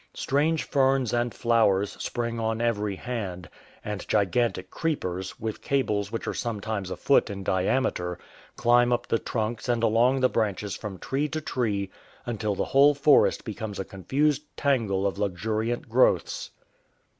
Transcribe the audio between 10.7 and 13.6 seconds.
from tree to tree until the whole forest